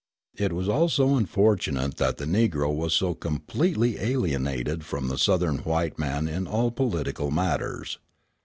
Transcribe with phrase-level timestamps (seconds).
[0.35, 5.99] It was also unfortunate that the Negro was so completely alienated from the Southern white
[5.99, 7.99] man in all political matters.